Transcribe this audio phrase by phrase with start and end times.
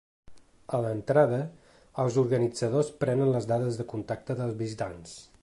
[0.77, 1.41] A l’entrada,
[2.05, 5.15] els organitzadors prenen les dades de contacte dels visitants.